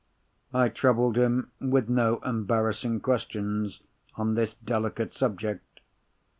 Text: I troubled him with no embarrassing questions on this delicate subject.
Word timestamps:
I 0.51 0.69
troubled 0.69 1.15
him 1.15 1.51
with 1.59 1.87
no 1.87 2.17
embarrassing 2.25 3.01
questions 3.01 3.83
on 4.15 4.33
this 4.33 4.55
delicate 4.55 5.13
subject. 5.13 5.79